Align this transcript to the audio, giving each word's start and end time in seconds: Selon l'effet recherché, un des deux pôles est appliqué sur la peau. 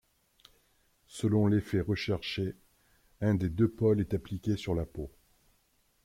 Selon 1.05 1.45
l'effet 1.45 1.79
recherché, 1.79 2.55
un 3.19 3.35
des 3.35 3.49
deux 3.49 3.67
pôles 3.69 3.99
est 4.01 4.15
appliqué 4.15 4.57
sur 4.57 4.73
la 4.73 4.87
peau. 4.87 5.11